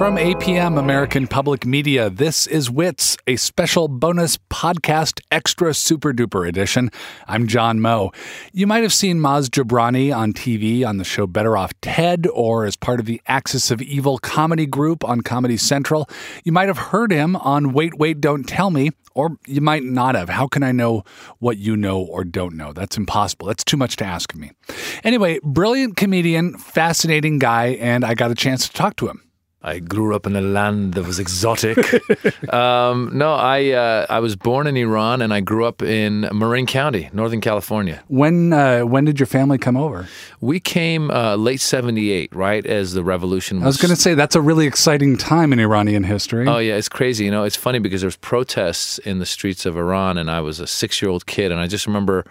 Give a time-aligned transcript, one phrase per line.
[0.00, 6.48] From APM American Public Media, this is WITS, a special bonus podcast extra super duper
[6.48, 6.90] edition.
[7.28, 8.10] I'm John Moe.
[8.50, 12.64] You might have seen Maz Jobrani on TV on the show Better Off Ted or
[12.64, 16.08] as part of the Axis of Evil comedy group on Comedy Central.
[16.44, 20.14] You might have heard him on Wait, Wait, Don't Tell Me, or you might not
[20.14, 20.30] have.
[20.30, 21.04] How can I know
[21.40, 22.72] what you know or don't know?
[22.72, 23.48] That's impossible.
[23.48, 24.52] That's too much to ask of me.
[25.04, 29.29] Anyway, brilliant comedian, fascinating guy, and I got a chance to talk to him.
[29.62, 31.76] I grew up in a land that was exotic.
[32.52, 36.64] um, no, I uh, I was born in Iran and I grew up in Marin
[36.64, 38.02] County, Northern California.
[38.08, 40.08] When uh, when did your family come over?
[40.40, 43.58] We came uh, late '78, right as the revolution.
[43.58, 46.48] Was, I was going to say that's a really exciting time in Iranian history.
[46.48, 47.26] Oh yeah, it's crazy.
[47.26, 50.40] You know, it's funny because there was protests in the streets of Iran, and I
[50.40, 52.24] was a six-year-old kid, and I just remember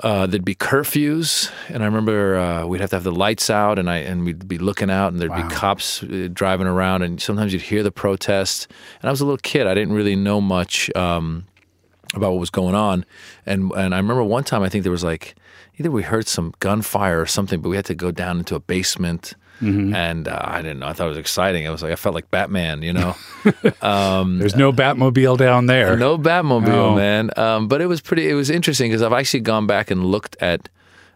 [0.00, 3.78] uh, there'd be curfews, and I remember uh, we'd have to have the lights out,
[3.78, 5.48] and I and we'd be looking out, and there'd Wow.
[5.48, 8.68] be cops uh, driving around, and sometimes you'd hear the protests.
[9.00, 11.46] And I was a little kid; I didn't really know much um,
[12.14, 13.04] about what was going on.
[13.46, 15.34] And and I remember one time, I think there was like
[15.78, 18.60] either we heard some gunfire or something, but we had to go down into a
[18.60, 19.34] basement.
[19.60, 20.86] And uh, I didn't know.
[20.86, 21.66] I thought it was exciting.
[21.66, 23.16] I was like, I felt like Batman, you know.
[23.44, 25.96] There's no Batmobile down there.
[25.96, 26.94] No Batmobile, No.
[26.94, 27.30] man.
[27.36, 28.28] Um, but it was pretty.
[28.28, 30.68] It was interesting because I've actually gone back and looked at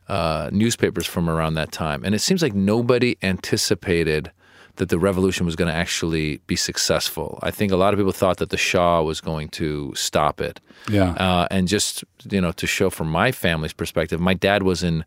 [0.08, 4.30] uh, newspapers from around that time, and it seems like nobody anticipated
[4.76, 7.38] that the revolution was going to actually be successful.
[7.42, 10.60] I think a lot of people thought that the Shah was going to stop it.
[10.88, 11.12] Yeah.
[11.12, 15.04] Uh, and just you know, to show from my family's perspective, my dad was in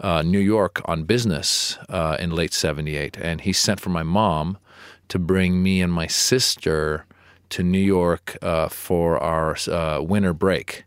[0.00, 4.58] uh, New York on business uh, in late '78, and he sent for my mom
[5.08, 7.06] to bring me and my sister
[7.50, 10.84] to New York uh, for our uh, winter break.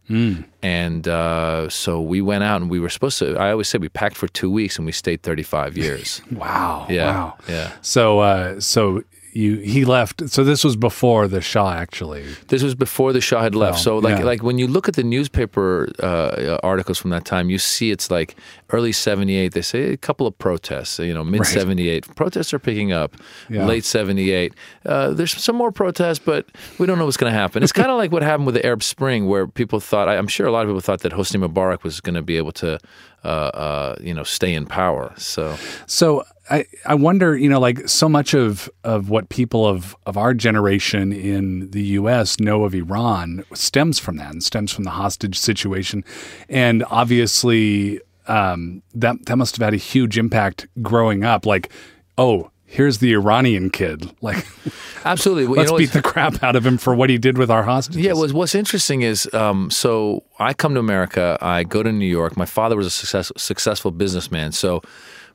[0.64, 3.38] And uh, so we went out, and we were supposed to.
[3.38, 6.22] I always say we packed for two weeks, and we stayed 35 years.
[6.32, 6.86] Wow.
[6.90, 7.38] Yeah, Wow.
[7.48, 7.72] yeah.
[7.82, 10.30] So uh, so you he left.
[10.30, 12.26] So this was before the Shah actually.
[12.48, 13.80] This was before the Shah had left.
[13.80, 14.26] So like yeah.
[14.26, 18.10] like when you look at the newspaper uh, articles from that time, you see it's
[18.10, 18.36] like
[18.72, 19.54] early '78.
[19.54, 21.00] They say a couple of protests.
[21.00, 23.16] You know, mid '78 protests are picking up.
[23.50, 23.66] Yeah.
[23.66, 24.54] Late '78,
[24.86, 26.46] uh, there's some more protests, but
[26.80, 27.64] we don't know what's going to happen.
[27.64, 30.08] It's kind of like what happened with the Arab Spring, where people thought.
[30.08, 32.38] I, I'm sure a lot of people thought that Hosni Mubarak was going to be
[32.38, 32.80] able to,
[33.28, 35.14] uh, uh, you know, stay in power.
[35.18, 39.98] So So I, I wonder, you know, like so much of, of what people of,
[40.06, 42.40] of our generation in the U.S.
[42.40, 46.06] know of Iran stems from that and stems from the hostage situation.
[46.48, 51.46] And obviously, um, that, that must have had a huge impact growing up.
[51.46, 51.70] Like,
[52.18, 54.12] oh, here's the Iranian kid.
[54.22, 54.46] Like,
[55.06, 57.50] absolutely, Well, let's know, beat the crap out of him for what he did with
[57.50, 58.02] our hostages.
[58.02, 62.06] Yeah, well, what's interesting is, um, so I come to America, I go to New
[62.06, 62.38] York.
[62.38, 64.82] My father was a success, successful businessman, so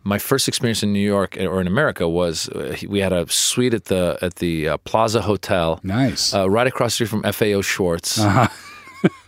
[0.04, 3.72] my first experience in New York or in America was uh, we had a suite
[3.72, 6.34] at the at the uh, Plaza Hotel, Nice.
[6.34, 8.18] uh, right across the street from FAO Schwarz,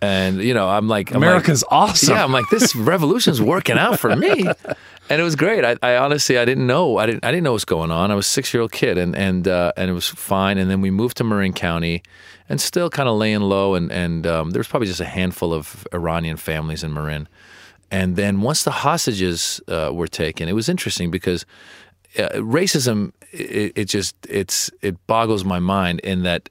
[0.00, 2.14] and you know, I'm like I'm like- America's awesome.
[2.14, 4.46] yeah, I'm like this revolution's working out for me,
[5.08, 5.64] and it was great.
[5.64, 8.10] I, I honestly I didn't know I didn't I didn't know what was going on.
[8.10, 10.58] I was a six year old kid, and and uh, and it was fine.
[10.58, 12.02] And then we moved to Marin County,
[12.48, 13.74] and still kind of laying low.
[13.74, 17.28] And and um, there was probably just a handful of Iranian families in Marin.
[17.90, 21.46] And then once the hostages uh, were taken, it was interesting because
[22.18, 26.48] uh, racism it, it just it's it boggles my mind in that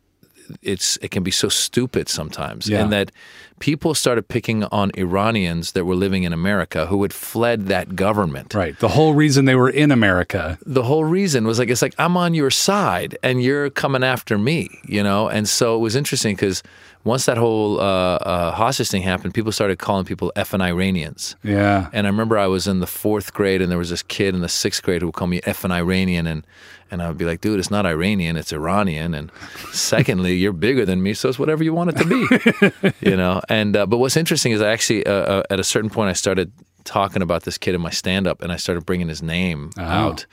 [0.61, 2.81] it's it can be so stupid sometimes Yeah.
[2.83, 3.11] and that
[3.59, 8.53] people started picking on Iranians that were living in America who had fled that government.
[8.53, 8.77] Right.
[8.79, 10.57] The whole reason they were in America.
[10.65, 14.37] The whole reason was like it's like I'm on your side and you're coming after
[14.37, 15.27] me, you know.
[15.27, 16.63] And so it was interesting because
[17.03, 21.35] once that whole uh, uh, hostage thing happened, people started calling people effing Iranians.
[21.43, 21.89] Yeah.
[21.91, 24.41] And I remember I was in the fourth grade, and there was this kid in
[24.41, 26.47] the sixth grade who would call me effing Iranian, and
[26.91, 29.15] and I would be like, dude, it's not Iranian, it's Iranian.
[29.15, 29.31] And
[29.71, 33.41] secondly, you're bigger than me, so it's whatever you want it to be, you know.
[33.49, 36.13] And uh, but what's interesting is I actually uh, uh, at a certain point I
[36.13, 36.51] started
[36.83, 40.25] talking about this kid in my stand up, and I started bringing his name out.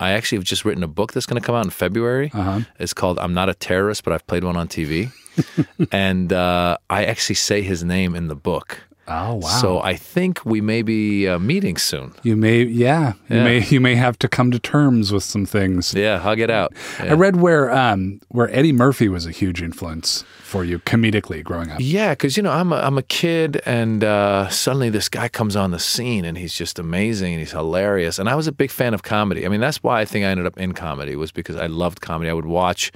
[0.00, 2.30] I actually have just written a book that's going to come out in February.
[2.78, 5.12] It's called "I'm Not a Terrorist, but I've Played One on TV,"
[5.92, 8.80] and uh, I actually say his name in the book.
[9.08, 9.48] Oh wow.
[9.48, 12.14] So I think we may be uh, meeting soon.
[12.22, 15.94] You may, yeah, you may, you may have to come to terms with some things.
[15.94, 16.74] Yeah, hug it out.
[16.98, 21.70] I read where, um, where Eddie Murphy was a huge influence for you comedically growing
[21.70, 21.78] up.
[21.80, 25.56] Yeah, because you know I'm a, I'm a kid, and uh, suddenly this guy comes
[25.56, 28.18] on the scene, and he's just amazing, and he's hilarious.
[28.18, 29.46] And I was a big fan of comedy.
[29.46, 32.00] I mean, that's why I think I ended up in comedy was because I loved
[32.00, 32.28] comedy.
[32.28, 32.92] I would watch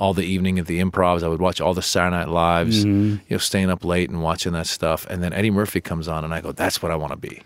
[0.00, 1.22] all the evening at the improvs.
[1.22, 2.84] I would watch all the Saturday Night Lives.
[2.84, 5.06] You know, staying up late and watching that stuff.
[5.08, 7.42] And then Eddie Murphy comes on, and I go, "That's what I want to be."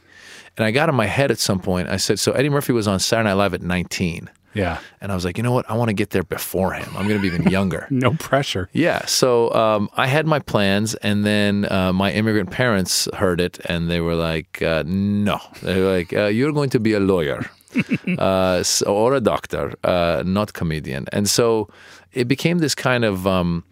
[0.57, 1.89] And I got in my head at some point.
[1.91, 4.79] I said, "So Eddie Murphy was on Saturday Night Live at 19." Yeah.
[5.01, 5.69] And I was like, you know what?
[5.69, 6.89] I want to get there before him.
[6.97, 7.89] I'm going to be even younger.
[8.05, 8.69] No pressure.
[8.73, 9.05] Yeah.
[9.07, 13.91] So um, I had my plans, and then uh, my immigrant parents heard it, and
[13.91, 15.41] they were like, uh, no.
[15.63, 17.51] They were like, uh, you're going to be a lawyer
[18.19, 21.07] uh, or a doctor, uh, not comedian.
[21.13, 21.69] And so
[22.13, 23.65] it became this kind of um,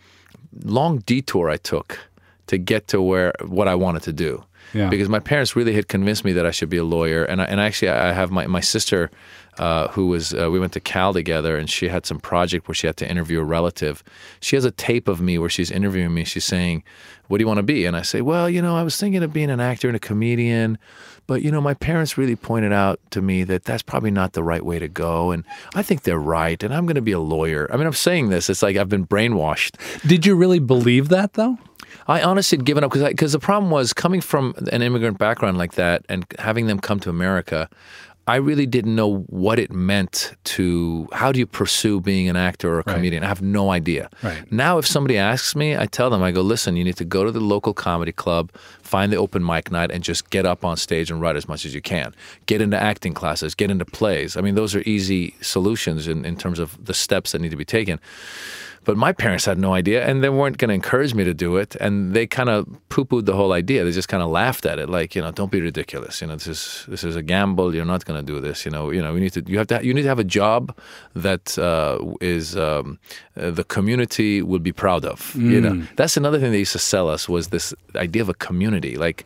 [0.64, 1.98] long detour I took
[2.48, 4.44] to get to where what I wanted to do.
[4.74, 4.88] Yeah.
[4.88, 7.44] Because my parents really had convinced me that I should be a lawyer, and I,
[7.44, 9.10] and actually I have my my sister,
[9.58, 12.74] uh, who was uh, we went to Cal together, and she had some project where
[12.74, 14.02] she had to interview a relative.
[14.40, 16.24] She has a tape of me where she's interviewing me.
[16.24, 16.84] She's saying,
[17.28, 19.22] "What do you want to be?" And I say, "Well, you know, I was thinking
[19.22, 20.78] of being an actor and a comedian."
[21.26, 24.42] But you know, my parents really pointed out to me that that's probably not the
[24.42, 27.20] right way to go, and I think they're right, and I'm going to be a
[27.20, 27.68] lawyer.
[27.72, 29.76] I mean, I'm saying this; it's like I've been brainwashed.
[30.06, 31.58] Did you really believe that though?
[32.06, 35.58] I honestly had given up because because the problem was coming from an immigrant background
[35.58, 37.68] like that and having them come to America.
[38.26, 42.74] I really didn't know what it meant to how do you pursue being an actor
[42.74, 43.24] or a comedian.
[43.24, 44.08] I have no idea.
[44.22, 44.50] Right.
[44.52, 47.24] Now, if somebody asks me, I tell them, I go, listen, you need to go
[47.24, 50.76] to the local comedy club, find the open mic night, and just get up on
[50.76, 52.14] stage and write as much as you can.
[52.46, 54.36] Get into acting classes, get into plays.
[54.36, 57.56] I mean, those are easy solutions in, in terms of the steps that need to
[57.56, 57.98] be taken.
[58.84, 61.56] But my parents had no idea, and they weren't going to encourage me to do
[61.56, 61.76] it.
[61.76, 63.84] And they kind of poo-pooed the whole idea.
[63.84, 66.20] They just kind of laughed at it, like, you know, don't be ridiculous.
[66.20, 67.74] You know, this is this is a gamble.
[67.74, 68.64] You're not going to do this.
[68.64, 70.24] You know, you know, you need to you have to you need to have a
[70.24, 70.76] job
[71.14, 72.98] that uh, is um,
[73.36, 75.34] uh, the community will be proud of.
[75.52, 78.34] You know, that's another thing they used to sell us was this idea of a
[78.34, 79.24] community, like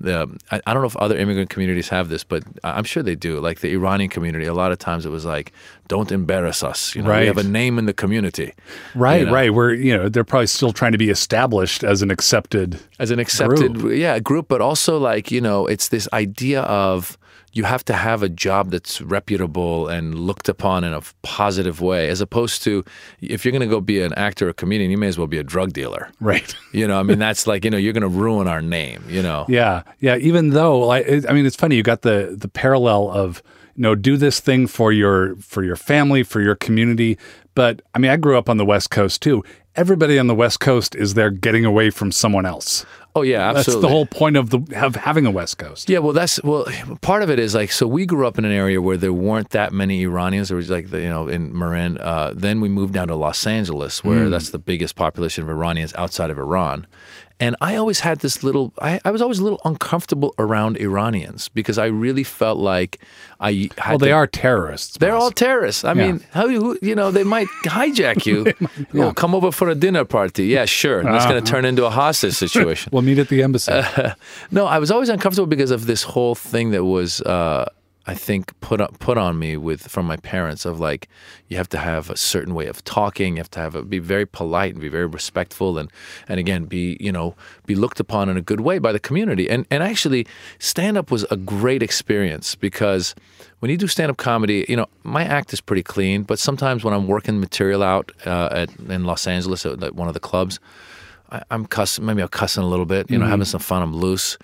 [0.00, 3.14] the I, I don't know if other immigrant communities have this, but I'm sure they
[3.14, 3.40] do.
[3.40, 5.52] Like the Iranian community, a lot of times it was like,
[5.88, 7.20] "Don't embarrass us." You know, Right.
[7.20, 8.52] we have a name in the community,
[8.94, 9.32] Right, You know?
[9.32, 9.54] right.
[9.54, 12.80] Where you know they're probably still trying to be established as an accepted.
[12.98, 13.96] as an accepted, Group.
[13.96, 14.48] yeah, group.
[14.48, 17.16] But also like you know, it's this idea of
[17.54, 22.08] you have to have a job that's reputable and looked upon in a positive way,
[22.08, 22.84] as opposed to
[23.20, 25.38] if you're going to go be an actor or comedian, you may as well be
[25.38, 26.10] a drug dealer.
[26.20, 26.54] Right.
[26.74, 29.04] You know, I mean, that's like you know, you're going to ruin our name.
[29.08, 30.16] You know, Yeah, yeah.
[30.16, 31.76] Even though, like, I mean, it's funny.
[31.76, 33.40] You got the the parallel of
[33.76, 37.16] you know, do this thing for your for your family, for your community.
[37.54, 39.44] But I mean, I grew up on the West Coast too.
[39.76, 42.84] Everybody on the West Coast is there getting away from someone else.
[43.16, 45.88] Oh yeah, That's the whole point of the of having a West Coast.
[45.88, 46.66] Yeah, well, that's well.
[47.00, 47.86] Part of it is like so.
[47.86, 50.48] We grew up in an area where there weren't that many Iranians.
[50.48, 51.96] There was like the, you know in Marin.
[51.98, 55.94] Uh, then we moved down to Los Angeles, where that's the biggest population of Iranians
[55.94, 56.88] outside of Iran.
[57.40, 58.72] And I always had this little.
[58.80, 63.00] I, I was always a little uncomfortable around Iranians because I really felt like
[63.40, 63.90] I had.
[63.90, 64.98] Well, they to- are terrorists.
[64.98, 65.84] They're all terrorists.
[65.84, 68.52] I mean, how you you know they might hijack you.
[68.94, 70.46] Oh, come over for a dinner party.
[70.46, 71.00] Yeah, sure.
[71.00, 72.90] And That's going to turn into a hostage situation.
[72.92, 73.72] We'll meet at the embassy.
[74.52, 77.64] No, I was always uncomfortable because of this whole thing that was, uh,
[78.06, 81.08] I think, put on, put on me with from my parents of like
[81.48, 83.98] you have to have a certain way of talking, you have to have a, be
[83.98, 85.90] very polite and be very respectful, and
[86.28, 87.34] and again be you know
[87.64, 89.48] be looked upon in a good way by the community.
[89.48, 90.26] And and actually,
[90.58, 93.14] stand up was a great experience because
[93.60, 96.84] when you do stand up comedy, you know my act is pretty clean, but sometimes
[96.84, 100.20] when I'm working material out uh, at in Los Angeles at at one of the
[100.20, 100.60] clubs.
[101.30, 103.80] I, I'm cussing, maybe I'm cussing a little bit, you know, having some fun.
[103.80, 104.36] I'm loose.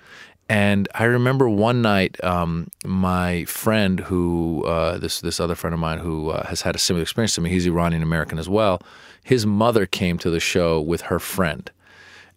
[0.51, 5.79] And I remember one night, um, my friend who, uh, this this other friend of
[5.79, 8.81] mine who uh, has had a similar experience to me, he's Iranian American as well.
[9.23, 11.71] His mother came to the show with her friend,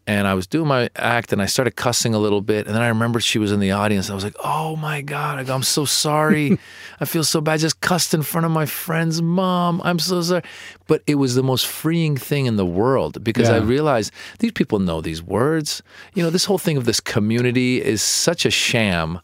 [0.06, 2.82] and I was doing my act, and I started cussing a little bit, and then
[2.82, 4.10] I remembered she was in the audience.
[4.10, 6.58] I was like, "Oh my god!" I go, "I'm so sorry.
[7.00, 7.54] I feel so bad.
[7.54, 9.80] I just cussed in front of my friend's mom.
[9.84, 10.42] I'm so sorry."
[10.86, 14.78] But it was the most freeing thing in the world because I realized these people
[14.78, 15.82] know these words.
[16.12, 19.20] You know, this whole thing of this community is such a sham.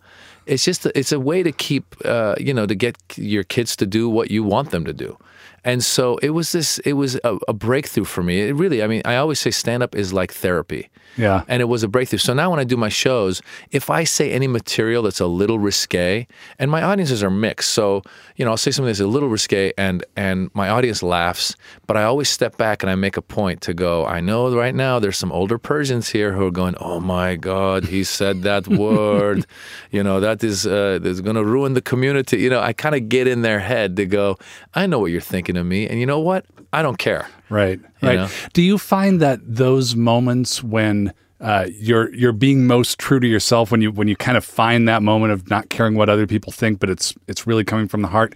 [0.46, 3.76] It's just a, it's a way to keep uh, you know to get your kids
[3.76, 5.18] to do what you want them to do.
[5.64, 8.40] And so it was this it was a, a breakthrough for me.
[8.40, 10.88] It really, I mean, I always say stand up is like therapy.
[11.16, 11.42] Yeah.
[11.48, 12.18] And it was a breakthrough.
[12.18, 15.58] So now when I do my shows, if I say any material that's a little
[15.58, 16.26] risque,
[16.58, 18.02] and my audiences are mixed, so
[18.36, 21.96] you know, I'll say something that's a little risque and and my audience laughs, but
[21.96, 24.98] I always step back and I make a point to go, I know right now
[24.98, 29.46] there's some older Persians here who are going, Oh my God, he said that word.
[29.90, 32.38] You know, that is uh that's gonna ruin the community.
[32.38, 34.38] You know, I kind of get in their head to go,
[34.74, 36.44] I know what you're thinking of me, and you know what?
[36.72, 37.28] I don't care.
[37.48, 37.80] Right.
[38.00, 38.16] You Right.
[38.16, 38.28] know?
[38.52, 43.70] Do you find that those moments when uh, you're you're being most true to yourself
[43.72, 46.52] when you when you kind of find that moment of not caring what other people
[46.52, 48.34] think, but it's it's really coming from the heart.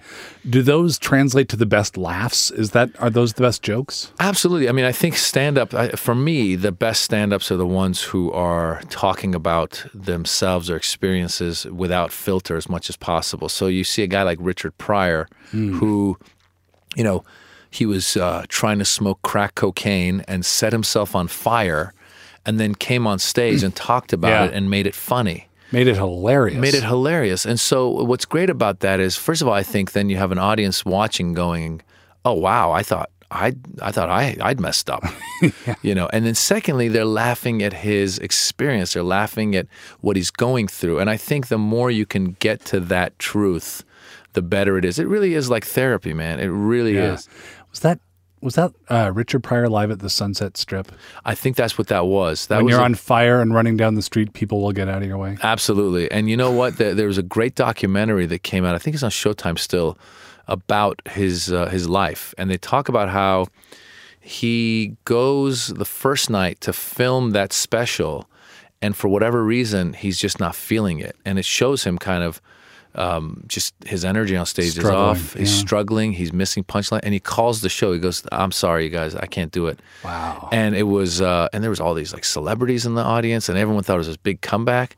[0.49, 2.51] Do those translate to the best laughs?
[2.51, 4.11] Is that are those the best jokes?
[4.21, 4.71] Absolutely.
[4.71, 8.01] I mean, I think stand up, for me, the best stand ups are the ones
[8.03, 13.51] who are talking about themselves or experiences without filter as much as possible.
[13.51, 16.17] So you see a guy like Richard Pryor who
[16.97, 17.25] you know,
[17.71, 21.93] he was uh, trying to smoke crack cocaine and set himself on fire,
[22.47, 24.45] and then came on stage and talked about Yeah.
[24.47, 26.59] it and made it funny Made it hilarious.
[26.61, 27.45] made it hilarious.
[27.45, 30.31] And so what's great about that is first of all, I think then you have
[30.31, 31.83] an audience watching going,
[32.25, 35.03] "Oh wow, I thought I I thought I I'd messed up."
[35.83, 36.09] You know.
[36.13, 38.93] And then secondly, they're laughing at his experience.
[38.93, 39.67] They're laughing at
[40.01, 41.01] what he's going through.
[41.01, 43.83] And I think the more you can get to that truth,
[44.35, 44.99] the better it is.
[44.99, 46.39] It really is like therapy, man.
[46.41, 47.15] It really Yeah.
[47.15, 47.29] is.
[47.71, 47.99] Was that
[48.41, 50.93] was that uh, Richard Pryor live at the Sunset Strip?
[51.25, 52.47] I think that's what that was.
[52.49, 54.87] That when was you're a- on fire and running down the street, people will get
[54.87, 55.39] out of your way.
[55.43, 56.11] Absolutely.
[56.11, 56.77] And you know what?
[56.77, 58.75] There, there was a great documentary that came out.
[58.75, 59.97] I think it's on Showtime still
[60.47, 63.47] about his uh, his life, and they talk about how
[64.21, 68.29] he goes the first night to film that special,
[68.83, 72.41] and for whatever reason, he's just not feeling it, and it shows him kind of.
[72.95, 75.35] Um, just his energy on stage is Struggling, off.
[75.35, 75.61] He's yeah.
[75.61, 76.13] struggling.
[76.13, 77.93] He's missing punchline, and he calls the show.
[77.93, 80.49] He goes, "I'm sorry, you guys, I can't do it." Wow.
[80.53, 83.59] and it was uh, and there was all these like celebrities in the audience and
[83.59, 84.97] everyone thought it was this big comeback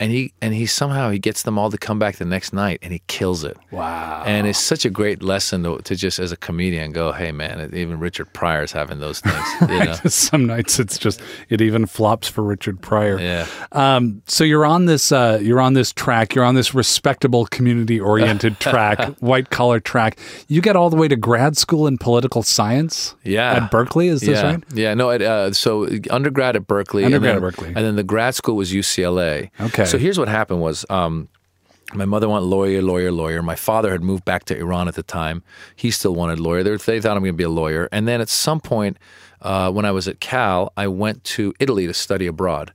[0.00, 2.78] and he and he somehow he gets them all to come back the next night
[2.82, 4.22] and he kills it Wow.
[4.26, 7.70] and it's such a great lesson to, to just as a comedian go hey man
[7.74, 12.28] even richard pryor's having those things you know Some nights it's just it even flops
[12.28, 13.18] for Richard Pryor.
[13.20, 16.34] yeah Um, so you're on this uh, you're on this track.
[16.34, 20.18] You're on this respectable, community oriented track, white collar track.
[20.48, 23.14] You get all the way to grad school in political science.
[23.24, 23.54] Yeah.
[23.54, 24.08] at Berkeley.
[24.08, 24.64] Is this yeah, right?
[24.72, 25.10] Yeah, no.
[25.10, 27.68] It, uh, so undergrad at Berkeley, Undergrad then- at Berkeley.
[27.68, 29.50] and then the grad school was UCLA.
[29.60, 29.84] Okay.
[29.88, 31.28] So here's what happened: was um,
[31.94, 33.42] my mother wanted lawyer, lawyer, lawyer.
[33.42, 35.42] My father had moved back to Iran at the time.
[35.74, 36.62] He still wanted lawyer.
[36.62, 37.88] They, they thought I'm going to be a lawyer.
[37.90, 38.98] And then at some point,
[39.40, 42.72] uh, when I was at Cal, I went to Italy to study abroad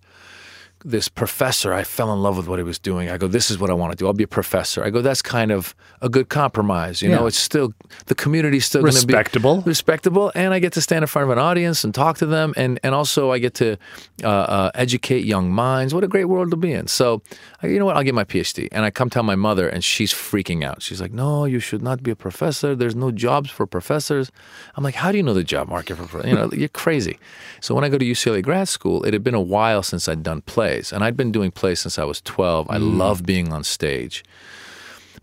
[0.86, 3.10] this professor, I fell in love with what he was doing.
[3.10, 4.06] I go, this is what I want to do.
[4.08, 4.84] I'll be a professor.
[4.84, 7.02] I go, that's kind of a good compromise.
[7.02, 7.74] You know, it's still,
[8.08, 9.62] the community's still going to be Respectable.
[9.62, 10.32] respectable.
[10.36, 12.54] And I get to stand in front of an audience and talk to them.
[12.58, 13.78] And, and also I get to
[14.24, 15.94] uh, uh, educate young minds.
[15.94, 16.88] What a great world to be in.
[16.88, 17.22] So,
[17.62, 17.96] I, you know what?
[17.96, 18.68] I'll get my PhD.
[18.72, 20.82] And I come tell my mother and she's freaking out.
[20.82, 22.76] She's like, no, you should not be a professor.
[22.76, 24.32] There's no jobs for professors.
[24.76, 27.20] I'm like, how do you know the job market for, pro-" you know, you're crazy.
[27.62, 30.24] So when I go to UCLA grad school, it had been a while since I'd
[30.24, 30.42] done
[30.74, 30.92] plays.
[30.92, 32.70] And I'd been doing plays since I was 12.
[32.70, 34.24] I love being on stage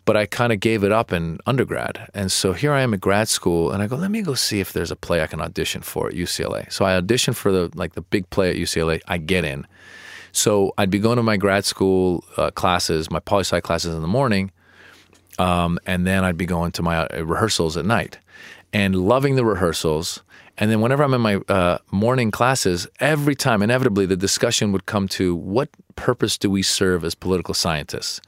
[0.07, 2.09] but I kind of gave it up in undergrad.
[2.15, 4.59] And so here I am at grad school, and I go, let me go see
[4.59, 6.73] if there's a play I can audition for at UCLA.
[6.73, 9.03] So I audition for the like the big play at UCLA.
[9.07, 9.67] I get in.
[10.33, 14.01] So I'd be going to my grad school uh, classes, my poli sci classes in
[14.01, 14.51] the morning,
[15.39, 18.19] um, and then I'd be going to my uh, rehearsals at night,
[18.73, 20.23] and loving the rehearsals.
[20.61, 24.85] And then whenever I'm in my uh, morning classes, every time, inevitably, the discussion would
[24.85, 28.21] come to what purpose do we serve as political scientists?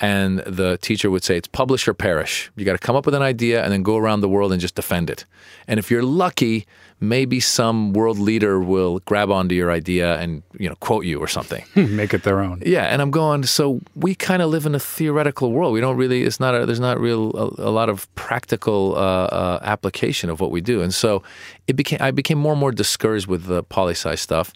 [0.00, 2.50] And the teacher would say, it's publish or perish.
[2.56, 4.60] You got to come up with an idea and then go around the world and
[4.60, 5.24] just defend it.
[5.68, 6.66] And if you're lucky,
[7.00, 11.26] maybe some world leader will grab onto your idea and you know quote you or
[11.26, 11.64] something.
[11.74, 12.62] Make it their own.
[12.64, 13.44] Yeah, and I'm going.
[13.44, 15.72] So we kind of live in a theoretical world.
[15.72, 16.22] We don't really.
[16.22, 16.54] It's not.
[16.54, 20.60] A, there's not real a, a lot of practical uh, uh, application of what we
[20.60, 20.82] do.
[20.82, 21.22] And so
[21.66, 21.98] it became.
[22.00, 24.52] I became more and more discouraged with the poli sci stuff.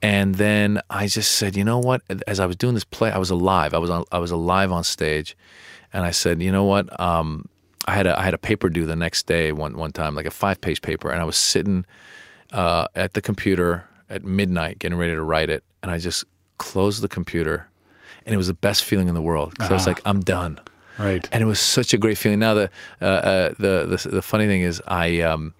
[0.00, 2.02] And then I just said, you know what?
[2.28, 3.74] As I was doing this play, I was alive.
[3.74, 5.36] I was on, I was alive on stage,
[5.92, 7.00] and I said, you know what?
[7.00, 7.48] Um,
[7.88, 10.26] I had a I had a paper due the next day one one time, like
[10.26, 11.84] a five page paper, and I was sitting
[12.52, 16.24] uh, at the computer at midnight, getting ready to write it, and I just
[16.58, 17.68] closed the computer,
[18.24, 20.58] and it was the best feeling in the world because I was like, I'm done,
[20.98, 21.28] Right.
[21.32, 22.38] and it was such a great feeling.
[22.40, 25.54] Now the uh, uh, the, the the funny thing is, I um,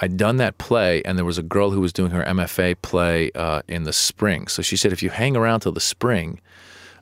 [0.00, 3.30] I'd done that play, and there was a girl who was doing her MFA play
[3.34, 4.48] uh, in the spring.
[4.48, 6.40] So she said, if you hang around till the spring,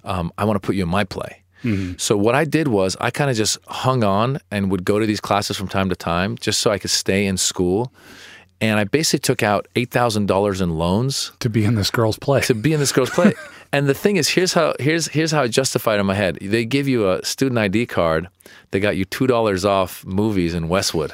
[0.04, 1.41] um, I want to put you in my play.
[1.62, 1.94] Mm-hmm.
[1.98, 5.06] So what I did was I kind of just hung on and would go to
[5.06, 7.92] these classes from time to time just so I could stay in school.
[8.60, 12.18] And I basically took out eight thousand dollars in loans To be in this girl's
[12.18, 12.40] play.
[12.42, 13.32] to be in this girl's play.
[13.72, 16.38] and the thing is, here's how here's here's how I justified it in my head.
[16.40, 18.28] They give you a student ID card.
[18.70, 21.12] They got you two dollars off movies in Westwood.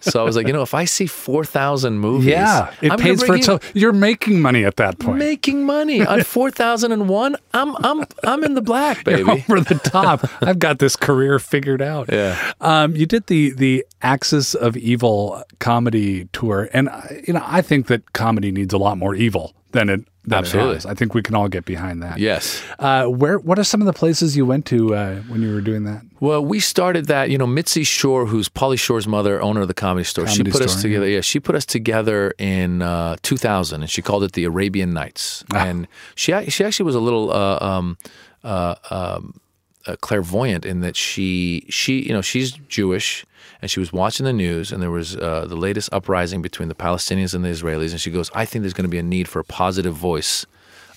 [0.00, 2.98] So I was like, you know, if I see four thousand movies, yeah, it I'm
[2.98, 3.70] pays for itself.
[3.74, 5.18] You're making money at that point.
[5.18, 9.22] Making money on four thousand and one, I'm I'm I'm in the black, baby.
[9.22, 10.24] over the top.
[10.42, 12.08] I've got this career figured out.
[12.12, 12.52] Yeah.
[12.60, 16.88] Um, you did the the Axis of Evil comedy tour, and
[17.26, 20.04] you know I think that comedy needs a lot more evil than it.
[20.30, 20.88] Absolutely.
[20.88, 22.18] I think we can all get behind that.
[22.18, 22.62] Yes.
[22.78, 23.38] Uh, where?
[23.38, 26.02] What are some of the places you went to uh, when you were doing that?
[26.20, 27.30] Well, we started that.
[27.30, 30.52] You know, Mitzi Shore, who's Pauly Shore's mother, owner of the Comedy Store, Comedy she
[30.52, 31.08] put us together.
[31.08, 31.22] Yeah.
[31.22, 35.44] she put us together in uh, 2000, and she called it the Arabian Nights.
[35.52, 35.66] Ah.
[35.66, 37.98] And she she actually was a little uh, um,
[38.44, 39.40] uh, um,
[39.86, 43.24] uh, clairvoyant in that she she you know she's Jewish
[43.60, 46.74] and she was watching the news and there was uh, the latest uprising between the
[46.74, 49.28] Palestinians and the Israelis and she goes I think there's going to be a need
[49.28, 50.46] for a positive voice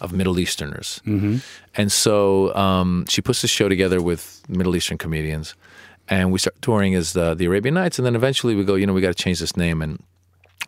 [0.01, 1.01] of Middle Easterners.
[1.75, 5.55] And so um, she puts this show together with Middle Eastern comedians
[6.09, 8.85] and we start touring as the, the Arabian Nights and then eventually we go you
[8.85, 10.03] know we got to change this name and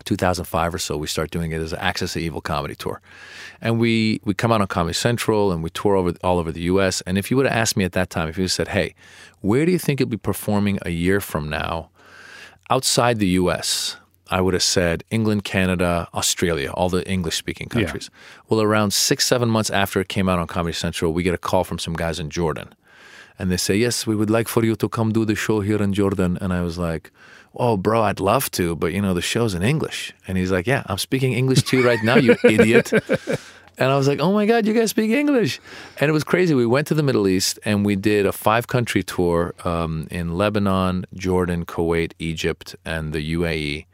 [0.03, 3.01] 2005 or so, we start doing it as an Axis of Evil comedy tour,
[3.61, 6.61] and we we come out on Comedy Central and we tour over all over the
[6.61, 7.01] U.S.
[7.01, 8.95] And if you would have asked me at that time, if you said, "Hey,
[9.41, 11.89] where do you think you'll be performing a year from now,
[12.69, 13.97] outside the U.S.?"
[14.29, 18.09] I would have said England, Canada, Australia, all the English-speaking countries.
[18.49, 21.37] Well, around six, seven months after it came out on Comedy Central, we get a
[21.37, 22.73] call from some guys in Jordan,
[23.39, 25.81] and they say, "Yes, we would like for you to come do the show here
[25.81, 27.11] in Jordan." And I was like,
[27.55, 30.67] "Oh, bro, I'd love to, but you know the show's in English." And he's like,
[30.67, 32.91] "Yeah, I'm speaking English to you right now, you idiot."
[33.79, 35.59] And I was like, "Oh my God, you guys speak English!"
[35.99, 36.55] And it was crazy.
[36.55, 41.05] We went to the Middle East and we did a five-country tour um, in Lebanon,
[41.13, 43.85] Jordan, Kuwait, Egypt, and the UAE.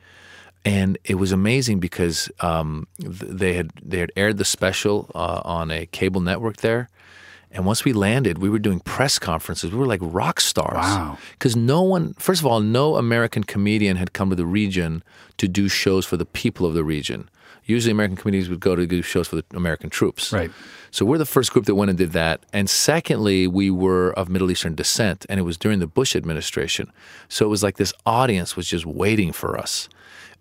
[0.66, 5.70] And it was amazing because um, they had they had aired the special uh, on
[5.70, 6.88] a cable network there.
[7.54, 9.72] And once we landed, we were doing press conferences.
[9.72, 10.74] We were like rock stars.
[10.74, 11.18] Wow.
[11.34, 15.04] Because no one, first of all, no American comedian had come to the region
[15.38, 17.30] to do shows for the people of the region.
[17.66, 20.34] Usually, American comedians would go to do shows for the American troops.
[20.34, 20.52] Right.
[20.92, 22.42] So we're the first group that went and did that.
[22.52, 26.92] And secondly, we were of Middle Eastern descent, and it was during the Bush administration.
[27.30, 29.88] So it was like this audience was just waiting for us.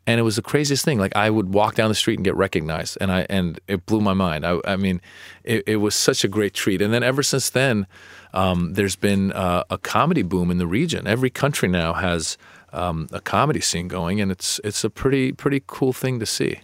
[0.06, 0.99] And it was the craziest thing.
[0.99, 4.00] Like I would walk down the street and get recognized, and I and it blew
[4.00, 4.44] my mind.
[4.44, 5.00] I, I mean,
[5.44, 6.82] it, it was such a great treat.
[6.82, 7.87] And then ever since then,
[8.35, 11.06] um, there's been uh, a comedy boom in the region.
[11.06, 12.37] Every country now has
[12.73, 16.61] um, a comedy scene going, and it's it's a pretty pretty cool thing to see.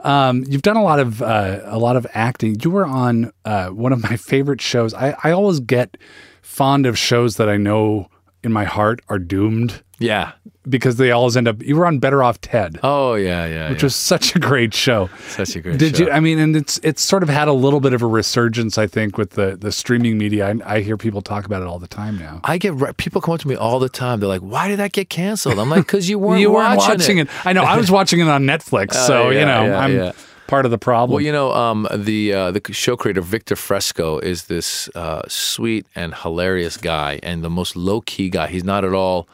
[0.00, 2.56] Um, you've done a lot of uh, a lot of acting.
[2.62, 4.94] You were on uh, one of my favorite shows.
[4.94, 5.96] I, I always get
[6.40, 8.08] fond of shows that I know
[8.42, 10.32] in my heart are doomed Yeah.
[10.68, 11.62] Because they always end up.
[11.62, 13.70] You were on Better Off Ted, Oh yeah, yeah.
[13.70, 13.86] which yeah.
[13.86, 15.08] was such a great show.
[15.28, 15.78] such a great.
[15.78, 16.04] Did show.
[16.04, 16.10] you?
[16.10, 18.86] I mean, and it's it's sort of had a little bit of a resurgence, I
[18.86, 20.48] think, with the the streaming media.
[20.48, 22.40] I, I hear people talk about it all the time now.
[22.44, 24.20] I get people come up to me all the time.
[24.20, 26.98] They're like, "Why did that get canceled?" I'm like, "Cause you weren't, you weren't watching,
[26.98, 27.28] watching it.
[27.46, 27.64] I know.
[27.64, 30.14] I was watching it on Netflix, so yeah, you know, yeah, I'm
[30.50, 31.14] part of the problem.
[31.14, 35.86] Well, you know, um, the uh, the show creator Victor Fresco is this uh, sweet
[35.94, 38.48] and hilarious guy, and the most low key guy.
[38.48, 39.28] He's not at all.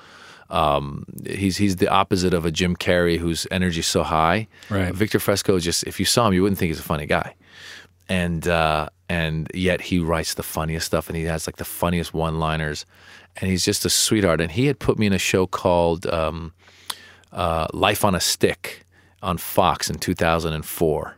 [0.51, 4.49] Um, he's he's the opposite of a Jim Carrey whose energy's so high.
[4.71, 4.95] Right.
[4.95, 7.35] Victor Fresco is just if you saw him, you wouldn't think he's a funny guy,
[8.09, 12.15] and uh, and yet he writes the funniest stuff, and he has like the funniest
[12.15, 12.87] one liners,
[13.37, 14.41] and he's just a sweetheart.
[14.41, 16.53] And he had put me in a show called um,
[17.33, 18.85] uh, Life on a Stick
[19.23, 21.17] on Fox in 2004,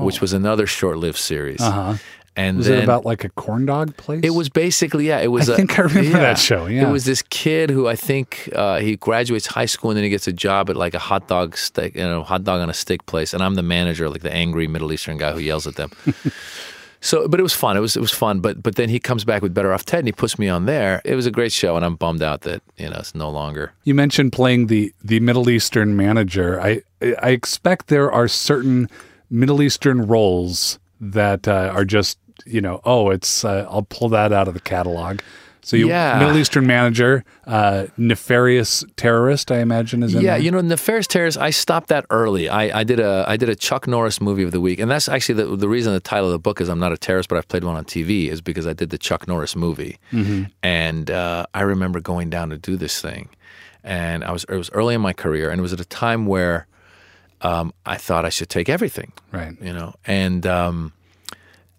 [0.00, 1.60] which was another short-lived series.
[1.60, 1.94] Uh-huh.
[2.36, 4.20] And was then it about like a corn dog place?
[4.22, 5.20] it was basically yeah.
[5.20, 5.48] It was.
[5.48, 6.86] I a- think I remember that show, yeah.
[6.86, 10.10] it was this kid who I think uh, he graduates high school and then he
[10.10, 12.74] gets a job at like a hot dog stick, you know, hot dog on a
[12.74, 15.76] stick place, and I'm the manager, like the angry Middle Eastern guy who yells at
[15.76, 15.90] them.
[17.00, 17.76] so, but it was fun.
[17.76, 18.40] It was it was fun.
[18.40, 20.66] But but then he comes back with Better Off Ted and he puts me on
[20.66, 21.00] there.
[21.06, 23.72] It was a great show, and I'm bummed out that you know it's no longer.
[23.84, 26.60] You mentioned playing the the Middle Eastern manager.
[26.60, 28.90] I I expect there are certain
[29.30, 34.32] Middle Eastern roles that uh, are just you know oh it's uh, I'll pull that
[34.32, 35.20] out of the catalog.
[35.62, 36.20] So you Yeah.
[36.20, 40.38] Middle Eastern manager, uh, nefarious terrorist, I imagine is in Yeah, there.
[40.44, 42.48] you know, Nefarious Terrorist, I stopped that early.
[42.48, 45.08] I, I did a I did a Chuck Norris movie of the week, and that's
[45.08, 47.36] actually the the reason the title of the book is I'm not a terrorist, but
[47.36, 49.98] I've played one on TV is because I did the Chuck Norris movie,
[50.62, 53.28] and uh, I remember going down to do this thing,
[53.82, 56.26] and I was it was early in my career, and it was at a time
[56.26, 56.68] where
[57.42, 59.54] um, I thought I should take everything, right.
[59.60, 60.92] you know, and um,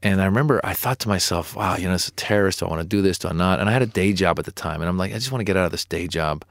[0.03, 2.69] and I remember I thought to myself, wow, you know, as a terrorist, do I
[2.69, 3.59] want to do this, do I not?
[3.59, 5.39] And I had a day job at the time, and I'm like, I just want
[5.39, 6.43] to get out of this day job.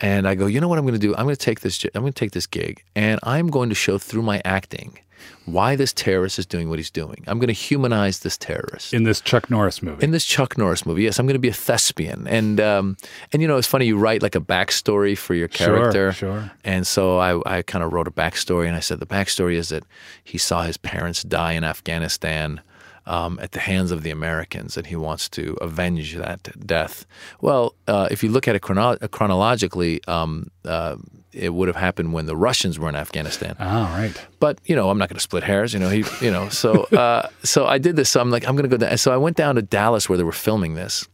[0.00, 1.14] And I go, you know what I'm going to do?
[1.16, 1.82] I'm going to take this.
[1.94, 4.98] I'm going to take this gig, and I'm going to show through my acting
[5.44, 7.22] why this terrorist is doing what he's doing.
[7.26, 8.92] I'm going to humanize this terrorist.
[8.92, 10.02] In this Chuck Norris movie.
[10.04, 12.96] In this Chuck Norris movie, yes, I'm going to be a thespian, and um,
[13.32, 13.86] and you know it's funny.
[13.86, 16.50] You write like a backstory for your Sure, character, sure.
[16.64, 19.68] And so I, I kind of wrote a backstory, and I said the backstory is
[19.68, 19.84] that
[20.24, 22.60] he saw his parents die in Afghanistan
[23.06, 27.06] um, at the hands of the Americans, and he wants to avenge that death.
[27.40, 30.96] Well, uh, if you look at it chrono- chronologically, um, uh,
[31.36, 34.26] it would have happened when the Russians were in Afghanistan oh, right.
[34.40, 35.72] but you know, I'm not going to split hairs.
[35.72, 38.10] You know, he, you know, so uh, so I did this.
[38.10, 38.96] So I'm like, I'm going to go down.
[38.98, 41.06] So I went down to Dallas where they were filming this,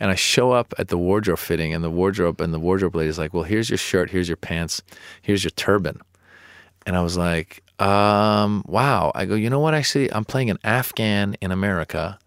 [0.00, 3.08] and I show up at the wardrobe fitting, and the wardrobe and the wardrobe lady
[3.08, 4.82] is like, "Well, here's your shirt, here's your pants,
[5.22, 6.00] here's your turban,"
[6.86, 9.74] and I was like, um, "Wow." I go, you know what?
[9.74, 12.18] Actually, I'm playing an Afghan in America.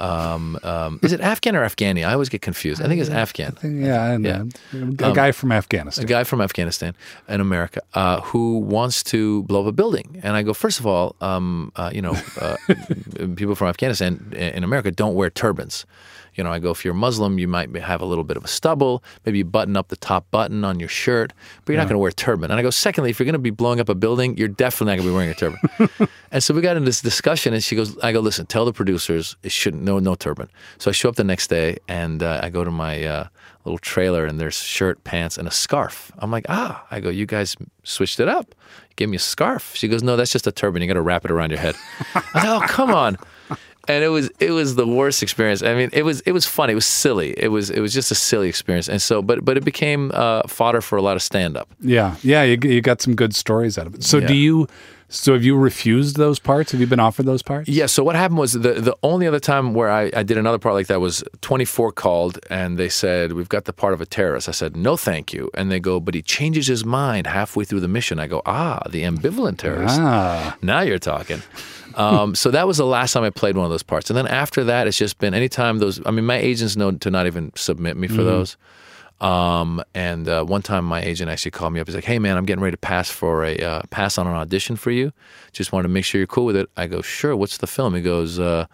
[0.00, 2.06] Um, um, is it Afghan or Afghani?
[2.06, 2.80] I always get confused.
[2.82, 3.56] I think it's Afghan.
[3.62, 4.44] Yeah, and, Yeah.
[4.74, 6.04] uh, a guy from Afghanistan.
[6.04, 6.94] A guy from Afghanistan
[7.28, 10.86] in America uh, who wants to blow up a building, and I go, first of
[10.86, 12.56] all, um, uh, you know, uh,
[13.36, 15.84] people from Afghanistan in America don't wear turbans.
[16.34, 18.48] You know, I go, if you're Muslim, you might have a little bit of a
[18.48, 19.02] stubble.
[19.24, 21.32] Maybe you button up the top button on your shirt,
[21.64, 22.50] but you're not going to wear a turban.
[22.50, 24.96] And I go, secondly, if you're going to be blowing up a building, you're definitely
[24.96, 26.08] not going to be wearing a turban.
[26.30, 28.72] and so we got into this discussion, and she goes, I go, listen, tell the
[28.72, 30.48] producers it shouldn't, no, no turban.
[30.78, 33.28] So I show up the next day, and uh, I go to my uh,
[33.64, 36.12] little trailer, and there's shirt, pants, and a scarf.
[36.18, 38.54] I'm like, ah, I go, you guys switched it up.
[38.90, 39.74] You gave me a scarf.
[39.74, 40.82] She goes, no, that's just a turban.
[40.82, 41.74] You got to wrap it around your head.
[42.14, 43.18] I go, oh, come on
[43.88, 45.62] and it was it was the worst experience.
[45.62, 46.72] I mean, it was it was funny.
[46.72, 47.34] It was silly.
[47.38, 48.88] It was it was just a silly experience.
[48.88, 51.68] And so, but but it became uh, fodder for a lot of stand up.
[51.80, 54.04] Yeah, yeah, you, you got some good stories out of it.
[54.04, 54.26] So Yeah.
[54.28, 54.66] do you?
[55.12, 56.70] So have you refused those parts?
[56.70, 57.68] Have you been offered those parts?
[57.68, 57.86] Yeah.
[57.86, 60.76] So what happened was the the only other time where I, I did another part
[60.76, 64.48] like that was 24 called and they said we've got the part of a terrorist.
[64.48, 65.50] I said no, thank you.
[65.54, 68.20] And they go, but he changes his mind halfway through the mission.
[68.20, 69.98] I go, ah, the ambivalent terrorist.
[69.98, 71.42] Ah, Now you're talking.
[71.94, 74.26] Um, so that was the last time I played one of those parts, and then
[74.26, 76.00] after that, it's just been anytime those.
[76.06, 78.56] I mean, my agents know to not even submit me for those.
[79.20, 81.86] Um, and uh, one time, my agent actually called me up.
[81.86, 84.32] He's like, "Hey, man, I'm getting ready to pass for a uh, pass on an
[84.34, 85.12] audition for you.
[85.52, 87.36] Just wanted to make sure you're cool with it." I go, "Sure.
[87.36, 88.66] What's the film?" He goes, uh,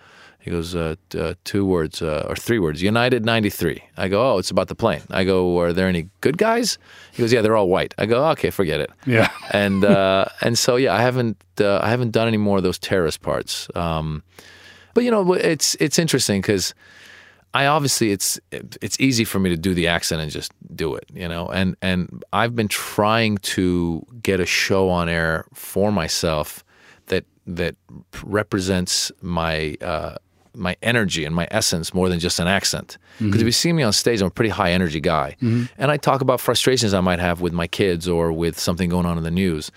[0.47, 2.81] "He goes uh, uh, two words uh, or three words.
[2.81, 6.39] United '93." I go, "Oh, it's about the plane." I go, "Are there any good
[6.39, 6.79] guys?"
[7.13, 9.31] He goes, "Yeah, they're all white." I go, "Okay, forget it." yeah.
[9.51, 12.79] and uh, and so yeah, I haven't uh, I haven't done any more of those
[12.79, 13.69] terrorist parts.
[13.75, 14.23] Um,
[14.95, 16.75] but you know, it's it's interesting because
[17.53, 21.07] I obviously it's it's easy for me to do the accent and just do it,
[21.13, 21.49] you know.
[21.49, 26.65] And and I've been trying to get a show on air for myself
[27.07, 27.75] that that
[28.23, 29.77] represents my.
[29.81, 30.17] Uh,
[30.57, 32.99] my energy and my essence more than just an accent.
[33.19, 35.37] Because if you see me on stage, I'm a pretty high energy guy.
[35.79, 39.07] And I talk about frustrations I might have with my kids or with something going
[39.07, 39.71] on in the news.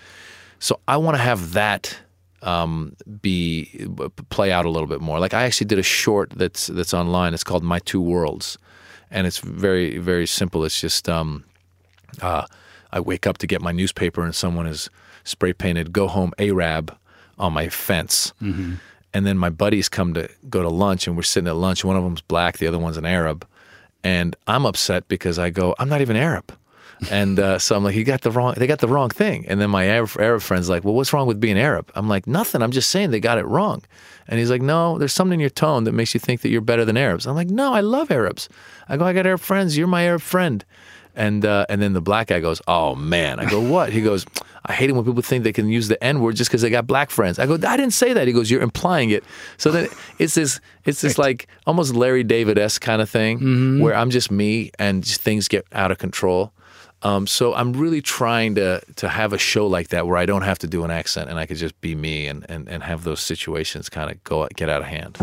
[0.58, 1.98] So I want to have that
[2.42, 3.86] um, be
[4.30, 5.18] play out a little bit more.
[5.20, 7.34] Like I actually did a short that's that's online.
[7.34, 8.58] It's called My Two Worlds,
[9.10, 10.64] and it's very very simple.
[10.64, 11.44] It's just um,
[12.22, 12.46] uh,
[12.92, 14.88] I wake up to get my newspaper and someone has
[15.24, 16.96] spray painted "Go Home Arab"
[17.38, 18.32] on my fence.
[19.12, 21.84] And then my buddies come to go to lunch, and we're sitting at lunch.
[21.84, 23.46] One of them's black, the other one's an Arab,
[24.04, 26.56] and I'm upset because I go, I'm not even Arab.
[27.10, 28.54] And uh, so I'm like, you got the wrong.
[28.56, 29.46] They got the wrong thing.
[29.48, 31.90] And then my Arab, Arab friend's like, well, what's wrong with being Arab?
[31.94, 32.62] I'm like, nothing.
[32.62, 33.82] I'm just saying they got it wrong.
[34.28, 36.60] And he's like, no, there's something in your tone that makes you think that you're
[36.60, 37.26] better than Arabs.
[37.26, 38.48] I'm like, no, I love Arabs.
[38.88, 39.78] I go, I got Arab friends.
[39.78, 40.64] You're my Arab friend.
[41.14, 43.40] And uh, and then the black guy goes, oh man.
[43.40, 43.92] I go, what?
[43.92, 44.24] He goes,
[44.64, 46.70] I hate it when people think they can use the N word just because they
[46.70, 47.38] got black friends.
[47.38, 48.26] I go, I didn't say that.
[48.26, 49.24] He goes, you're implying it.
[49.56, 53.94] So then it's this, it's this like almost Larry David s kind of thing where
[53.94, 56.52] I'm just me and just things get out of control.
[57.02, 60.42] Um, so I'm really trying to to have a show like that where I don't
[60.42, 63.04] have to do an accent and I could just be me and and, and have
[63.04, 65.16] those situations kind of go get out of hand.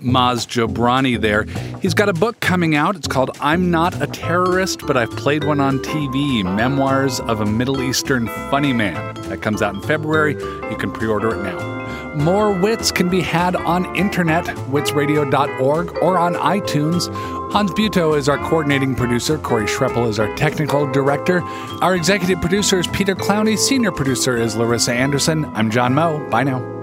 [0.00, 1.44] Maz Jobrani there.
[1.80, 2.96] He's got a book coming out.
[2.96, 7.46] It's called I'm Not a Terrorist, but I've Played One on TV Memoirs of a
[7.46, 9.14] Middle Eastern Funny Man.
[9.28, 10.34] That comes out in February.
[10.34, 12.14] You can pre order it now.
[12.16, 17.12] More wits can be had on internet, witsradio.org, or on iTunes.
[17.52, 19.38] Hans Buetow is our coordinating producer.
[19.38, 21.42] Corey Schreppel is our technical director.
[21.82, 23.58] Our executive producer is Peter Clowney.
[23.58, 25.44] Senior producer is Larissa Anderson.
[25.54, 26.26] I'm John Moe.
[26.30, 26.75] Bye now.